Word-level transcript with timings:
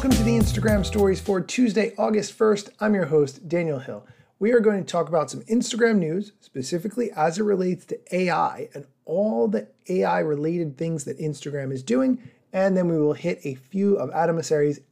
Welcome 0.00 0.16
to 0.16 0.24
the 0.24 0.38
Instagram 0.38 0.86
stories 0.86 1.20
for 1.20 1.42
Tuesday, 1.42 1.92
August 1.98 2.38
1st. 2.38 2.70
I'm 2.80 2.94
your 2.94 3.04
host, 3.04 3.46
Daniel 3.50 3.80
Hill. 3.80 4.06
We 4.38 4.50
are 4.52 4.60
going 4.60 4.82
to 4.82 4.90
talk 4.90 5.10
about 5.10 5.30
some 5.30 5.42
Instagram 5.42 5.98
news, 5.98 6.32
specifically 6.40 7.10
as 7.14 7.38
it 7.38 7.42
relates 7.42 7.84
to 7.84 8.16
AI 8.16 8.70
and 8.72 8.86
all 9.04 9.46
the 9.46 9.68
AI 9.90 10.20
related 10.20 10.78
things 10.78 11.04
that 11.04 11.18
Instagram 11.18 11.70
is 11.70 11.82
doing. 11.82 12.18
And 12.50 12.74
then 12.74 12.88
we 12.88 12.96
will 12.96 13.12
hit 13.12 13.40
a 13.44 13.56
few 13.56 13.96
of 13.96 14.10
Adam 14.12 14.40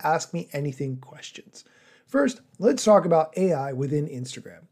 Ask 0.01 0.35
Me 0.35 0.47
Anything 0.53 0.99
questions. 0.99 1.65
First, 2.07 2.43
let's 2.59 2.85
talk 2.85 3.07
about 3.07 3.33
AI 3.39 3.73
within 3.73 4.09
Instagram. 4.09 4.67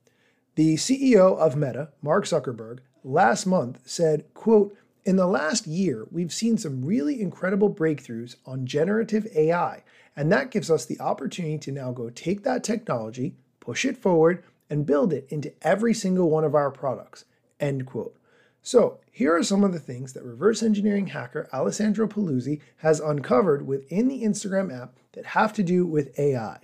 The 0.55 0.75
CEO 0.75 1.39
of 1.39 1.57
Meta, 1.57 1.93
Mark 2.03 2.27
Zuckerberg, 2.27 2.81
last 3.03 3.47
month 3.47 3.81
said, 3.87 4.27
quote, 4.35 4.77
in 5.07 5.15
the 5.15 5.27
last 5.27 5.69
year, 5.69 6.09
we've 6.11 6.33
seen 6.33 6.59
some 6.59 6.85
really 6.85 7.23
incredible 7.23 7.73
breakthroughs 7.73 8.35
on 8.45 8.67
generative 8.67 9.29
AI, 9.37 9.85
and 10.17 10.33
that 10.33 10.51
gives 10.51 10.69
us 10.69 10.85
the 10.85 11.01
opportunity 11.01 11.59
to 11.59 11.71
now 11.71 11.93
go 11.93 12.11
take 12.11 12.43
that 12.43 12.65
technology, 12.65 13.37
push 13.61 13.85
it 13.85 13.97
forward, 13.97 14.43
and 14.69 14.85
build 14.85 15.13
it 15.13 15.29
into 15.31 15.55
every 15.63 15.95
single 15.95 16.29
one 16.29 16.43
of 16.43 16.57
our 16.57 16.73
products. 16.73 17.25
End 17.61 17.87
quote. 17.87 18.17
So, 18.63 18.99
here 19.13 19.33
are 19.37 19.45
some 19.45 19.63
of 19.63 19.73
the 19.73 19.79
things 19.79 20.13
that 20.13 20.25
reverse 20.25 20.61
engineering 20.61 21.07
hacker 21.07 21.49
Alessandro 21.53 22.09
Paluzzi 22.09 22.61
has 22.79 22.99
uncovered 22.99 23.65
within 23.65 24.09
the 24.09 24.25
Instagram 24.25 24.77
app 24.77 24.97
that 25.13 25.25
have 25.25 25.53
to 25.53 25.63
do 25.63 25.87
with 25.87 26.19
AI. 26.19 26.59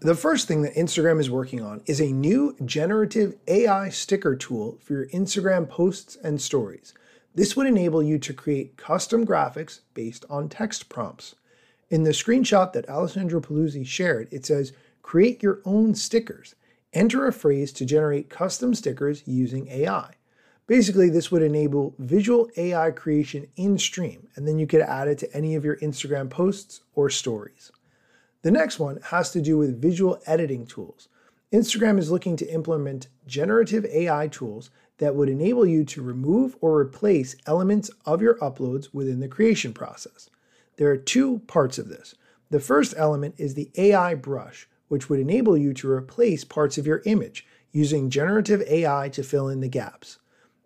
The 0.00 0.14
first 0.14 0.46
thing 0.46 0.60
that 0.60 0.74
Instagram 0.74 1.18
is 1.18 1.30
working 1.30 1.62
on 1.62 1.80
is 1.86 2.02
a 2.02 2.12
new 2.12 2.54
generative 2.66 3.34
AI 3.48 3.88
sticker 3.88 4.36
tool 4.36 4.76
for 4.82 4.92
your 4.92 5.06
Instagram 5.06 5.66
posts 5.66 6.18
and 6.22 6.38
stories. 6.38 6.92
This 7.36 7.54
would 7.54 7.66
enable 7.66 8.02
you 8.02 8.18
to 8.18 8.32
create 8.32 8.78
custom 8.78 9.26
graphics 9.26 9.80
based 9.92 10.24
on 10.30 10.48
text 10.48 10.88
prompts. 10.88 11.34
In 11.90 12.02
the 12.02 12.10
screenshot 12.10 12.72
that 12.72 12.88
Alessandro 12.88 13.42
Paluzzi 13.42 13.86
shared, 13.86 14.28
it 14.32 14.46
says, 14.46 14.72
Create 15.02 15.42
your 15.42 15.60
own 15.66 15.94
stickers. 15.94 16.54
Enter 16.94 17.26
a 17.26 17.32
phrase 17.32 17.72
to 17.74 17.84
generate 17.84 18.30
custom 18.30 18.74
stickers 18.74 19.22
using 19.26 19.68
AI. 19.68 20.14
Basically, 20.66 21.10
this 21.10 21.30
would 21.30 21.42
enable 21.42 21.94
visual 21.98 22.48
AI 22.56 22.90
creation 22.90 23.46
in 23.54 23.76
stream, 23.76 24.28
and 24.34 24.48
then 24.48 24.58
you 24.58 24.66
could 24.66 24.80
add 24.80 25.06
it 25.06 25.18
to 25.18 25.36
any 25.36 25.54
of 25.54 25.64
your 25.64 25.76
Instagram 25.76 26.30
posts 26.30 26.80
or 26.94 27.10
stories. 27.10 27.70
The 28.40 28.50
next 28.50 28.78
one 28.78 28.98
has 29.10 29.30
to 29.32 29.42
do 29.42 29.58
with 29.58 29.80
visual 29.80 30.18
editing 30.26 30.66
tools. 30.66 31.08
Instagram 31.52 31.98
is 31.98 32.10
looking 32.10 32.36
to 32.38 32.50
implement 32.50 33.08
generative 33.26 33.84
AI 33.84 34.26
tools 34.28 34.70
that 34.98 35.14
would 35.14 35.28
enable 35.28 35.66
you 35.66 35.84
to 35.84 36.02
remove 36.02 36.56
or 36.60 36.78
replace 36.78 37.36
elements 37.46 37.90
of 38.04 38.22
your 38.22 38.34
uploads 38.38 38.92
within 38.92 39.20
the 39.20 39.28
creation 39.28 39.72
process. 39.72 40.30
There 40.76 40.90
are 40.90 40.96
two 40.96 41.40
parts 41.46 41.78
of 41.78 41.88
this. 41.88 42.14
The 42.50 42.60
first 42.60 42.94
element 42.96 43.34
is 43.38 43.54
the 43.54 43.70
AI 43.76 44.14
brush, 44.14 44.68
which 44.88 45.08
would 45.08 45.20
enable 45.20 45.56
you 45.56 45.74
to 45.74 45.90
replace 45.90 46.44
parts 46.44 46.78
of 46.78 46.86
your 46.86 47.02
image 47.04 47.46
using 47.72 48.08
generative 48.08 48.62
AI 48.62 49.08
to 49.10 49.22
fill 49.22 49.48
in 49.48 49.60
the 49.60 49.68
gaps. 49.68 50.18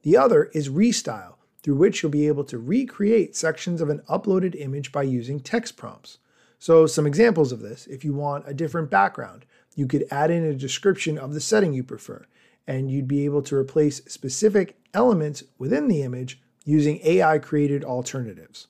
The 0.03 0.17
other 0.17 0.45
is 0.55 0.69
Restyle, 0.69 1.35
through 1.63 1.77
which 1.77 2.03
you'll 2.03 2.11
be 2.13 2.29
able 2.29 2.45
to 2.45 2.59
recreate 2.59 3.37
sections 3.37 3.81
of 3.81 3.91
an 3.91 4.03
uploaded 4.09 4.59
image 4.59 4.93
by 4.93 5.03
using 5.03 5.41
text 5.41 5.77
prompts. 5.77 6.19
So 6.59 6.87
some 6.87 7.07
examples 7.07 7.53
of 7.53 7.61
this, 7.61 7.87
if 7.87 8.05
you 8.05 8.13
want 8.13 8.45
a 8.47 8.55
different 8.55 8.91
background, 8.91 9.47
you 9.75 9.87
could 9.87 10.07
add 10.11 10.31
in 10.31 10.45
a 10.45 10.55
description 10.55 11.19
of 11.19 11.33
the 11.33 11.41
setting 11.41 11.73
you 11.73 11.83
prefer, 11.83 12.27
and 12.71 12.89
you'd 12.89 13.09
be 13.09 13.25
able 13.25 13.43
to 13.43 13.57
replace 13.57 14.01
specific 14.05 14.79
elements 14.95 15.43
within 15.59 15.89
the 15.89 16.03
image 16.03 16.41
using 16.65 17.01
AI 17.03 17.37
created 17.41 17.83
alternatives. 17.83 18.69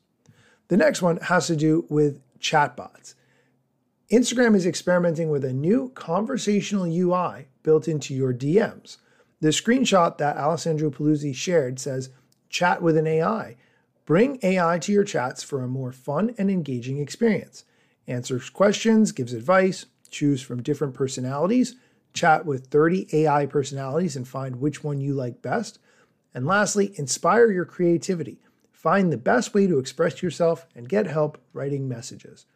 The 0.68 0.78
next 0.78 1.02
one 1.02 1.18
has 1.18 1.48
to 1.48 1.56
do 1.56 1.84
with 1.90 2.22
chatbots. 2.38 3.12
Instagram 4.10 4.56
is 4.56 4.64
experimenting 4.64 5.28
with 5.28 5.44
a 5.44 5.52
new 5.52 5.90
conversational 5.90 6.86
UI 6.86 7.48
built 7.62 7.88
into 7.88 8.14
your 8.14 8.32
DMs. 8.32 8.96
The 9.42 9.48
screenshot 9.48 10.16
that 10.16 10.38
Alessandro 10.38 10.90
Paluzzi 10.90 11.34
shared 11.34 11.78
says, 11.78 12.08
Chat 12.48 12.80
with 12.80 12.96
an 12.96 13.06
AI. 13.06 13.58
Bring 14.06 14.38
AI 14.42 14.78
to 14.78 14.92
your 14.92 15.04
chats 15.04 15.42
for 15.42 15.62
a 15.62 15.68
more 15.68 15.92
fun 15.92 16.34
and 16.38 16.50
engaging 16.50 16.98
experience 16.98 17.64
answers 18.08 18.48
questions, 18.48 19.12
gives 19.12 19.34
advice, 19.34 19.84
choose 20.10 20.40
from 20.40 20.62
different 20.62 20.94
personalities, 20.94 21.76
chat 22.12 22.46
with 22.46 22.66
30 22.66 23.08
AI 23.12 23.46
personalities 23.46 24.16
and 24.16 24.26
find 24.26 24.56
which 24.56 24.82
one 24.82 25.00
you 25.00 25.14
like 25.14 25.42
best. 25.42 25.78
And 26.34 26.46
lastly, 26.46 26.92
inspire 26.96 27.50
your 27.50 27.64
creativity. 27.64 28.40
Find 28.72 29.12
the 29.12 29.18
best 29.18 29.52
way 29.52 29.66
to 29.66 29.78
express 29.78 30.22
yourself 30.22 30.66
and 30.74 30.88
get 30.88 31.06
help 31.06 31.38
writing 31.52 31.88
messages. 31.88 32.46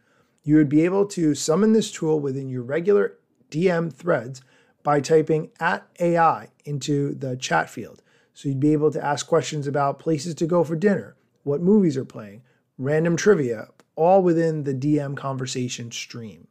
You 0.42 0.56
would 0.56 0.68
be 0.68 0.84
able 0.84 1.06
to 1.06 1.34
summon 1.34 1.72
this 1.72 1.90
tool 1.90 2.20
within 2.20 2.48
your 2.48 2.62
regular 2.62 3.18
DM 3.50 3.92
threads 3.92 4.42
by 4.82 5.00
typing 5.00 5.50
at 5.60 5.86
AI 6.00 6.48
into 6.64 7.14
the 7.14 7.36
chat 7.36 7.70
field. 7.70 8.02
So 8.34 8.48
you'd 8.48 8.60
be 8.60 8.72
able 8.72 8.90
to 8.90 9.04
ask 9.04 9.26
questions 9.26 9.66
about 9.66 9.98
places 9.98 10.34
to 10.36 10.46
go 10.46 10.64
for 10.64 10.76
dinner, 10.76 11.16
what 11.42 11.62
movies 11.62 11.96
are 11.96 12.04
playing, 12.04 12.42
random 12.78 13.16
trivia, 13.16 13.68
all 13.96 14.22
within 14.22 14.64
the 14.64 14.74
DM 14.74 15.16
conversation 15.16 15.90
stream. 15.90 16.48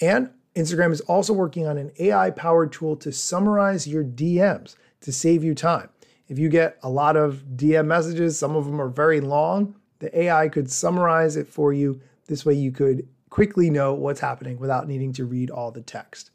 And 0.00 0.30
Instagram 0.54 0.92
is 0.92 1.00
also 1.02 1.32
working 1.32 1.66
on 1.66 1.78
an 1.78 1.90
AI 1.98 2.30
powered 2.30 2.72
tool 2.72 2.96
to 2.96 3.12
summarize 3.12 3.88
your 3.88 4.04
DMs 4.04 4.76
to 5.00 5.12
save 5.12 5.42
you 5.42 5.54
time. 5.54 5.88
If 6.28 6.38
you 6.38 6.48
get 6.48 6.78
a 6.82 6.88
lot 6.88 7.16
of 7.16 7.44
DM 7.56 7.86
messages, 7.86 8.38
some 8.38 8.56
of 8.56 8.64
them 8.64 8.80
are 8.80 8.88
very 8.88 9.20
long, 9.20 9.74
the 9.98 10.16
AI 10.18 10.48
could 10.48 10.70
summarize 10.70 11.36
it 11.36 11.48
for 11.48 11.72
you. 11.72 12.00
This 12.26 12.46
way, 12.46 12.54
you 12.54 12.72
could 12.72 13.08
quickly 13.30 13.68
know 13.68 13.94
what's 13.94 14.20
happening 14.20 14.58
without 14.58 14.86
needing 14.86 15.12
to 15.14 15.24
read 15.24 15.50
all 15.50 15.70
the 15.70 15.80
text. 15.80 16.30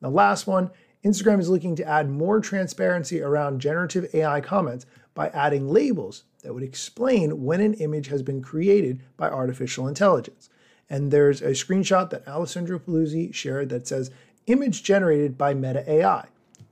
The 0.00 0.08
last 0.08 0.46
one 0.46 0.70
Instagram 1.04 1.40
is 1.40 1.48
looking 1.48 1.76
to 1.76 1.84
add 1.84 2.08
more 2.08 2.40
transparency 2.40 3.20
around 3.20 3.60
generative 3.60 4.14
AI 4.14 4.40
comments 4.40 4.86
by 5.14 5.28
adding 5.28 5.68
labels 5.68 6.24
that 6.42 6.54
would 6.54 6.62
explain 6.62 7.44
when 7.44 7.60
an 7.60 7.74
image 7.74 8.06
has 8.06 8.22
been 8.22 8.40
created 8.40 9.02
by 9.16 9.28
artificial 9.28 9.88
intelligence. 9.88 10.48
And 10.92 11.10
there's 11.10 11.40
a 11.40 11.52
screenshot 11.52 12.10
that 12.10 12.28
Alessandro 12.28 12.78
Paluzzi 12.78 13.32
shared 13.32 13.70
that 13.70 13.88
says, 13.88 14.10
image 14.46 14.82
generated 14.82 15.38
by 15.38 15.54
Meta 15.54 15.90
AI. 15.90 16.26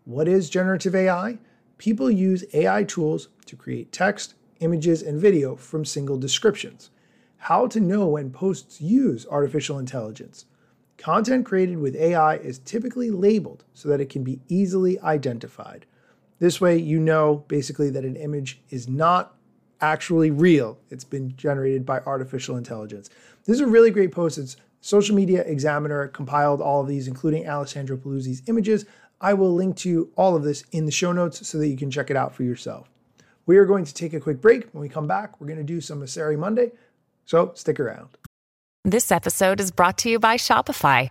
What 0.05 0.29
is 0.29 0.51
generative 0.51 0.95
AI? 0.95 1.39
People 1.79 2.11
use 2.11 2.45
AI 2.53 2.85
tools 2.85 3.29
to 3.47 3.57
create 3.57 3.93
text, 3.93 4.35
images, 4.61 5.01
and 5.01 5.19
video 5.19 5.57
from 5.57 5.87
single 5.87 6.19
descriptions. 6.19 6.91
How 7.39 7.67
to 7.69 7.81
know 7.81 8.09
when 8.09 8.31
posts 8.31 8.79
use 8.79 9.27
artificial 9.31 9.79
intelligence. 9.79 10.45
Content 10.99 11.47
created 11.47 11.79
with 11.79 11.97
AI 11.97 12.35
is 12.37 12.59
typically 12.59 13.11
labeled 13.11 13.65
so 13.73 13.89
that 13.89 14.03
it 14.03 14.11
can 14.11 14.23
be 14.23 14.41
easily 14.49 15.01
identified. 15.01 15.87
This 16.41 16.61
way, 16.61 16.77
you 16.77 17.01
know 17.01 17.47
basically 17.49 17.89
that 17.89 18.05
an 18.05 18.17
image 18.17 18.61
is 18.69 18.87
not 18.87 19.35
actually 19.81 20.31
real. 20.31 20.79
It's 20.91 21.05
been 21.05 21.37
generated 21.37 21.85
by 21.85 22.01
artificial 22.01 22.57
intelligence. 22.57 23.11
This 23.45 23.55
is 23.55 23.61
a 23.61 23.67
really 23.67 23.91
great 23.91 24.13
post. 24.13 24.39
It's 24.39 24.57
Social 24.81 25.15
Media 25.15 25.43
Examiner 25.43 26.09
compiled 26.09 26.61
all 26.61 26.81
of 26.81 26.89
these, 26.89 27.09
including 27.09 27.49
Alessandro 27.49 27.97
Paluzzi's 27.97 28.43
images. 28.47 28.87
I 29.21 29.35
will 29.35 29.55
link 29.55 29.77
to 29.79 30.11
all 30.17 30.35
of 30.35 30.43
this 30.43 30.65
in 30.73 30.87
the 30.87 30.93
show 30.93 31.13
notes 31.13 31.47
so 31.47 31.59
that 31.59 31.69
you 31.69 31.77
can 31.77 31.91
check 31.91 32.11
it 32.11 32.17
out 32.17 32.35
for 32.35 32.43
yourself. 32.43 32.89
We 33.47 33.59
are 33.59 33.67
going 33.67 33.85
to 33.85 33.93
take 33.93 34.15
a 34.15 34.21
quick 34.21 34.41
break. 34.41 34.69
When 34.73 34.81
we 34.81 34.89
come 34.89 35.07
back, 35.07 35.41
we're 35.41 35.47
going 35.47 35.59
to 35.59 35.65
do 35.65 35.81
some 35.81 36.01
Mosseri 36.01 36.39
Monday. 36.39 36.73
So 37.27 37.53
stick 37.55 37.79
around. 37.79 38.09
This 38.85 39.13
episode 39.13 39.61
is 39.61 39.71
brought 39.71 39.99
to 39.99 40.11
you 40.11 40.19
by 40.19 40.37
Shopify. 40.37 41.11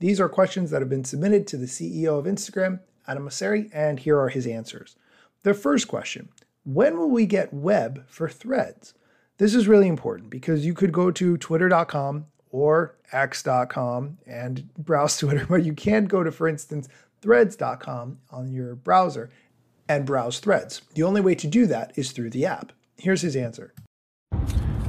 These 0.00 0.20
are 0.20 0.28
questions 0.28 0.70
that 0.70 0.80
have 0.80 0.88
been 0.88 1.04
submitted 1.04 1.46
to 1.48 1.56
the 1.56 1.66
CEO 1.66 2.18
of 2.18 2.24
Instagram, 2.24 2.80
Adam 3.06 3.26
Mosseri, 3.26 3.68
and 3.72 3.98
here 3.98 4.18
are 4.18 4.28
his 4.28 4.46
answers. 4.46 4.94
The 5.42 5.54
first 5.54 5.88
question 5.88 6.28
When 6.64 6.98
will 6.98 7.10
we 7.10 7.26
get 7.26 7.52
web 7.52 8.04
for 8.08 8.28
threads? 8.28 8.94
This 9.38 9.54
is 9.54 9.68
really 9.68 9.88
important 9.88 10.30
because 10.30 10.66
you 10.66 10.74
could 10.74 10.92
go 10.92 11.10
to 11.10 11.36
twitter.com 11.36 12.26
or 12.50 12.96
x.com 13.12 14.18
and 14.26 14.72
browse 14.74 15.16
Twitter, 15.18 15.46
but 15.48 15.64
you 15.64 15.74
can't 15.74 16.08
go 16.08 16.22
to, 16.22 16.30
for 16.30 16.48
instance, 16.48 16.88
threads.com 17.20 18.18
on 18.30 18.52
your 18.52 18.74
browser 18.74 19.30
and 19.88 20.06
browse 20.06 20.38
threads. 20.38 20.82
The 20.94 21.02
only 21.02 21.20
way 21.20 21.34
to 21.36 21.46
do 21.46 21.66
that 21.66 21.92
is 21.96 22.12
through 22.12 22.30
the 22.30 22.46
app. 22.46 22.72
Here's 22.96 23.22
his 23.22 23.36
answer. 23.36 23.72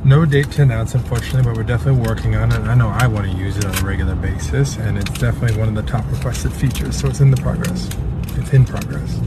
No 0.05 0.25
date 0.25 0.49
to 0.51 0.61
announce, 0.61 0.95
unfortunately, 0.95 1.43
but 1.43 1.57
we're 1.57 1.63
definitely 1.63 2.01
working 2.01 2.35
on 2.37 2.53
it. 2.53 2.59
I 2.59 2.73
know 2.73 2.87
I 2.87 3.05
want 3.05 3.29
to 3.29 3.37
use 3.37 3.57
it 3.57 3.65
on 3.65 3.75
a 3.75 3.85
regular 3.85 4.15
basis, 4.15 4.77
and 4.77 4.97
it's 4.97 5.11
definitely 5.19 5.59
one 5.59 5.67
of 5.67 5.75
the 5.75 5.83
top 5.83 6.09
requested 6.09 6.53
features, 6.53 6.97
so 6.97 7.09
it's 7.09 7.19
in 7.19 7.31
the 7.31 7.37
progress. 7.37 7.89
It's 8.37 8.53
in 8.53 8.63
progress. 8.63 9.19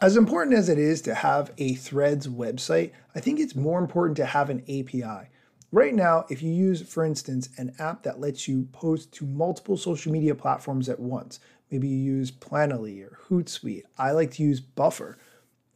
As 0.00 0.16
important 0.16 0.56
as 0.56 0.70
it 0.70 0.78
is 0.78 1.02
to 1.02 1.14
have 1.14 1.52
a 1.58 1.74
Threads 1.74 2.26
website, 2.26 2.92
I 3.14 3.20
think 3.20 3.38
it's 3.38 3.54
more 3.54 3.78
important 3.78 4.16
to 4.16 4.24
have 4.24 4.48
an 4.48 4.60
API. 4.62 5.28
Right 5.70 5.94
now, 5.94 6.24
if 6.30 6.42
you 6.42 6.50
use, 6.50 6.80
for 6.80 7.04
instance, 7.04 7.50
an 7.58 7.74
app 7.78 8.02
that 8.04 8.18
lets 8.18 8.48
you 8.48 8.68
post 8.72 9.12
to 9.14 9.26
multiple 9.26 9.76
social 9.76 10.10
media 10.10 10.34
platforms 10.34 10.88
at 10.88 11.00
once, 11.00 11.38
maybe 11.70 11.86
you 11.86 11.98
use 11.98 12.30
Planoly 12.30 13.04
or 13.04 13.18
Hootsuite, 13.28 13.82
I 13.98 14.12
like 14.12 14.30
to 14.32 14.42
use 14.42 14.60
Buffer. 14.60 15.18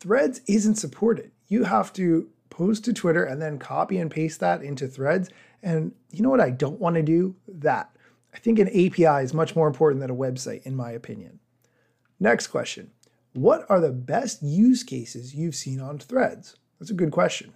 Threads 0.01 0.41
isn't 0.47 0.77
supported. 0.77 1.33
You 1.49 1.65
have 1.65 1.93
to 1.95 2.31
post 2.59 2.85
to 2.85 2.93
Twitter 2.93 3.23
and 3.23 3.41
then 3.41 3.57
copy 3.57 3.99
and 3.99 4.11
paste 4.11 4.41
that 4.41 4.63
into 4.63 4.89
Threads. 4.89 5.31
And 5.63 5.93
you 6.11 6.23
know 6.23 6.29
what 6.29 6.41
I 6.41 6.51
don't 6.51 6.81
want 6.81 6.97
to 6.97 7.03
do? 7.03 7.37
That. 7.47 7.91
I 8.35 8.39
think 8.39 8.59
an 8.59 8.69
API 8.69 9.25
is 9.25 9.33
much 9.33 9.57
more 9.57 9.69
important 9.69 10.01
than 10.01 10.11
a 10.11 10.15
website, 10.15 10.63
in 10.65 10.77
my 10.77 10.91
opinion. 10.91 11.39
Next 12.19 12.49
question 12.49 12.91
What 13.33 13.65
are 13.69 13.81
the 13.81 13.93
best 13.93 14.43
use 14.43 14.83
cases 14.83 15.35
you've 15.35 15.55
seen 15.55 15.81
on 15.81 15.99
Threads? 15.99 16.57
That's 16.81 16.91
a 16.91 16.95
good 16.95 17.13
question. 17.13 17.55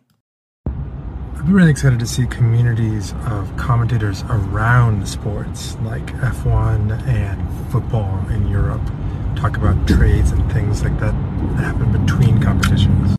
I've 0.67 1.47
been 1.47 1.55
really 1.55 1.73
excited 1.73 1.99
to 1.99 2.07
see 2.07 2.27
communities 2.27 3.13
of 3.27 3.55
commentators 3.57 4.23
around 4.31 5.09
sports 5.09 5.77
like 5.83 6.07
F1 6.07 7.09
and 7.09 7.73
football 7.73 8.25
in 8.29 8.47
Europe 8.47 8.87
talk 9.35 9.57
about 9.57 9.89
trades 9.89 10.31
and 10.31 10.53
things 10.53 10.85
like 10.85 10.97
that 11.01 11.13
that 11.57 11.65
happen 11.65 12.05
between 12.05 12.41
competitions. 12.41 13.17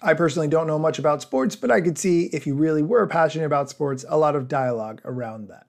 I 0.00 0.14
personally 0.14 0.48
don't 0.48 0.68
know 0.68 0.78
much 0.78 0.98
about 0.98 1.22
sports, 1.22 1.56
but 1.56 1.72
I 1.72 1.80
could 1.80 1.98
see 1.98 2.26
if 2.26 2.46
you 2.46 2.54
really 2.54 2.82
were 2.82 3.06
passionate 3.06 3.46
about 3.46 3.68
sports, 3.68 4.04
a 4.08 4.16
lot 4.16 4.36
of 4.36 4.46
dialogue 4.46 5.00
around 5.04 5.48
that. 5.48 5.66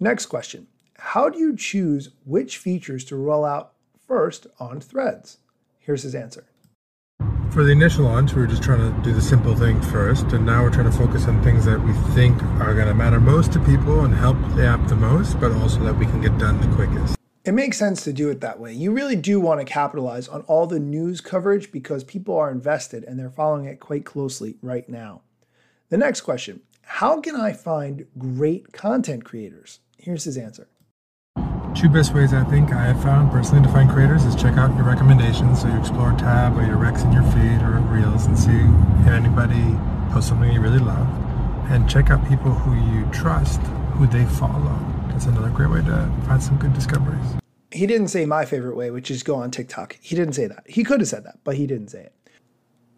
Next 0.00 0.26
question 0.26 0.66
How 0.98 1.28
do 1.28 1.38
you 1.38 1.56
choose 1.56 2.10
which 2.24 2.58
features 2.58 3.04
to 3.04 3.16
roll 3.16 3.44
out 3.44 3.74
first 4.06 4.48
on 4.58 4.80
threads? 4.80 5.38
Here's 5.78 6.02
his 6.02 6.14
answer. 6.14 6.46
For 7.52 7.62
the 7.62 7.70
initial 7.70 8.04
launch, 8.04 8.32
we 8.32 8.40
were 8.40 8.48
just 8.48 8.62
trying 8.62 8.80
to 8.80 9.02
do 9.02 9.12
the 9.12 9.20
simple 9.20 9.54
thing 9.54 9.80
first, 9.80 10.32
and 10.32 10.44
now 10.44 10.62
we're 10.62 10.70
trying 10.70 10.90
to 10.90 10.96
focus 10.96 11.26
on 11.26 11.42
things 11.42 11.64
that 11.66 11.78
we 11.80 11.92
think 12.14 12.42
are 12.60 12.74
going 12.74 12.88
to 12.88 12.94
matter 12.94 13.20
most 13.20 13.52
to 13.52 13.60
people 13.60 14.04
and 14.04 14.14
help 14.14 14.38
the 14.56 14.66
app 14.66 14.88
the 14.88 14.96
most, 14.96 15.38
but 15.38 15.52
also 15.52 15.80
that 15.84 15.96
we 15.96 16.06
can 16.06 16.20
get 16.20 16.36
done 16.38 16.60
the 16.60 16.74
quickest. 16.74 17.21
It 17.44 17.54
makes 17.54 17.76
sense 17.76 18.04
to 18.04 18.12
do 18.12 18.30
it 18.30 18.40
that 18.40 18.60
way. 18.60 18.72
You 18.72 18.92
really 18.92 19.16
do 19.16 19.40
want 19.40 19.58
to 19.58 19.64
capitalize 19.64 20.28
on 20.28 20.42
all 20.42 20.68
the 20.68 20.78
news 20.78 21.20
coverage 21.20 21.72
because 21.72 22.04
people 22.04 22.36
are 22.36 22.52
invested 22.52 23.02
and 23.02 23.18
they're 23.18 23.30
following 23.30 23.64
it 23.64 23.80
quite 23.80 24.04
closely 24.04 24.58
right 24.62 24.88
now. 24.88 25.22
The 25.88 25.96
next 25.96 26.20
question 26.20 26.60
How 26.82 27.20
can 27.20 27.34
I 27.34 27.52
find 27.52 28.06
great 28.16 28.72
content 28.72 29.24
creators? 29.24 29.80
Here's 29.98 30.22
his 30.22 30.36
answer. 30.36 30.68
Two 31.74 31.88
best 31.88 32.14
ways 32.14 32.32
I 32.32 32.44
think 32.44 32.72
I 32.72 32.84
have 32.84 33.02
found 33.02 33.32
personally 33.32 33.64
to 33.66 33.72
find 33.72 33.90
creators 33.90 34.24
is 34.24 34.36
check 34.36 34.56
out 34.56 34.76
your 34.76 34.84
recommendations. 34.84 35.62
So 35.62 35.68
you 35.68 35.80
explore 35.80 36.12
tab 36.12 36.56
or 36.56 36.64
your 36.64 36.76
recs 36.76 37.04
in 37.04 37.10
your 37.10 37.24
feed 37.32 37.60
or 37.66 37.80
reels 37.90 38.26
and 38.26 38.38
see 38.38 38.60
if 39.00 39.08
anybody 39.08 39.76
posts 40.12 40.28
something 40.28 40.52
you 40.52 40.60
really 40.60 40.78
love. 40.78 41.08
And 41.70 41.90
check 41.90 42.10
out 42.10 42.28
people 42.28 42.52
who 42.52 42.74
you 42.96 43.04
trust, 43.10 43.60
who 43.94 44.06
they 44.06 44.26
follow. 44.26 44.91
That's 45.22 45.36
another 45.36 45.54
great 45.54 45.70
way 45.70 45.82
to 45.82 46.12
find 46.26 46.42
some 46.42 46.58
good 46.58 46.72
discoveries. 46.72 47.36
He 47.70 47.86
didn't 47.86 48.08
say 48.08 48.26
my 48.26 48.44
favorite 48.44 48.74
way, 48.74 48.90
which 48.90 49.08
is 49.08 49.22
go 49.22 49.36
on 49.36 49.52
TikTok. 49.52 49.96
He 50.00 50.16
didn't 50.16 50.34
say 50.34 50.48
that. 50.48 50.64
He 50.66 50.82
could 50.82 50.98
have 50.98 51.08
said 51.08 51.22
that, 51.22 51.38
but 51.44 51.54
he 51.54 51.64
didn't 51.64 51.90
say 51.90 52.00
it. 52.00 52.14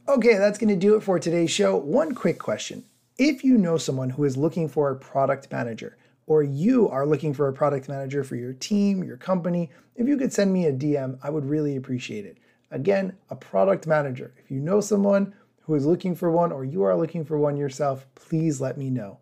Okay, 0.08 0.38
that's 0.38 0.56
going 0.56 0.70
to 0.70 0.74
do 0.74 0.94
it 0.94 1.02
for 1.02 1.18
today's 1.18 1.50
show. 1.50 1.76
One 1.76 2.14
quick 2.14 2.38
question. 2.38 2.86
If 3.18 3.44
you 3.44 3.58
know 3.58 3.76
someone 3.76 4.08
who 4.08 4.24
is 4.24 4.38
looking 4.38 4.70
for 4.70 4.90
a 4.90 4.96
product 4.96 5.52
manager, 5.52 5.98
or 6.26 6.42
you 6.42 6.88
are 6.88 7.04
looking 7.04 7.34
for 7.34 7.48
a 7.48 7.52
product 7.52 7.90
manager 7.90 8.24
for 8.24 8.36
your 8.36 8.54
team, 8.54 9.04
your 9.04 9.18
company, 9.18 9.70
if 9.94 10.08
you 10.08 10.16
could 10.16 10.32
send 10.32 10.50
me 10.50 10.64
a 10.64 10.72
DM, 10.72 11.18
I 11.22 11.28
would 11.28 11.44
really 11.44 11.76
appreciate 11.76 12.24
it. 12.24 12.38
Again, 12.70 13.18
a 13.28 13.36
product 13.36 13.86
manager. 13.86 14.32
If 14.42 14.50
you 14.50 14.60
know 14.60 14.80
someone 14.80 15.34
who 15.60 15.74
is 15.74 15.84
looking 15.84 16.14
for 16.14 16.30
one 16.30 16.52
or 16.52 16.64
you 16.64 16.84
are 16.84 16.96
looking 16.96 17.22
for 17.22 17.36
one 17.36 17.58
yourself, 17.58 18.06
please 18.14 18.62
let 18.62 18.78
me 18.78 18.88
know. 18.88 19.18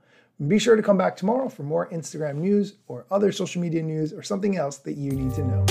Be 0.49 0.59
sure 0.59 0.77
to 0.77 0.83
come 0.83 0.97
back 0.97 1.17
tomorrow 1.17 1.49
for 1.49 1.63
more 1.63 1.89
Instagram 1.91 2.37
news 2.37 2.75
or 2.89 3.07
other 3.11 3.33
social 3.33 3.61
media 3.63 3.83
news 3.83 4.13
or 4.13 4.23
something 4.23 4.57
else 4.57 4.79
that 4.79 4.95
you 4.95 5.13
need 5.13 5.33
to 5.35 5.45
know. 5.45 5.67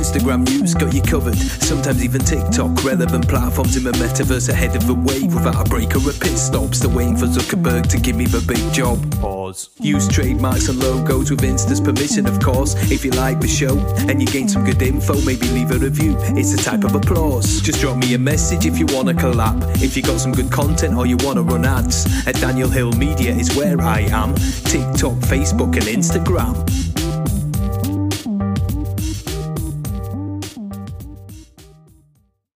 Instagram 0.00 0.48
news 0.48 0.74
got 0.74 0.94
you 0.94 1.02
covered. 1.02 1.36
Sometimes 1.36 2.02
even 2.02 2.22
TikTok. 2.22 2.82
Relevant 2.82 3.28
platforms 3.28 3.76
in 3.76 3.84
the 3.84 3.92
metaverse 3.92 4.48
ahead 4.48 4.74
of 4.74 4.86
the 4.86 4.94
wave 4.94 5.34
without 5.34 5.66
a 5.66 5.68
break 5.68 5.94
or 5.94 5.98
a 6.08 6.12
pit 6.14 6.38
stop. 6.38 6.74
Still 6.74 6.92
waiting 6.92 7.18
for 7.18 7.26
Zuckerberg 7.26 7.86
to 7.90 8.00
give 8.00 8.16
me 8.16 8.24
the 8.24 8.40
big 8.40 8.72
job. 8.72 8.98
Pause. 9.20 9.68
Use 9.78 10.08
trademarks 10.08 10.70
and 10.70 10.78
logos 10.78 11.30
with 11.30 11.44
Insta's 11.44 11.82
permission, 11.82 12.26
of 12.26 12.40
course. 12.40 12.74
If 12.90 13.04
you 13.04 13.10
like 13.10 13.40
the 13.40 13.48
show 13.48 13.78
and 14.08 14.22
you 14.22 14.26
gain 14.26 14.48
some 14.48 14.64
good 14.64 14.80
info, 14.80 15.20
maybe 15.20 15.46
leave 15.48 15.70
a 15.70 15.78
review. 15.78 16.16
It's 16.34 16.54
a 16.54 16.56
type 16.56 16.84
of 16.84 16.94
applause. 16.94 17.60
Just 17.60 17.80
drop 17.80 17.98
me 17.98 18.14
a 18.14 18.18
message 18.18 18.64
if 18.64 18.78
you 18.78 18.86
want 18.86 19.08
to 19.08 19.14
collab. 19.14 19.60
If 19.82 19.98
you 19.98 20.02
got 20.02 20.18
some 20.18 20.32
good 20.32 20.50
content 20.50 20.96
or 20.96 21.04
you 21.04 21.18
want 21.18 21.36
to 21.36 21.42
run 21.42 21.66
ads, 21.66 22.06
at 22.26 22.36
Daniel 22.36 22.70
Hill 22.70 22.92
Media 22.92 23.32
is 23.34 23.54
where 23.54 23.78
I 23.82 24.00
am. 24.12 24.34
TikTok, 24.64 25.20
Facebook, 25.28 25.74
and 25.76 25.84
Instagram. 25.84 26.69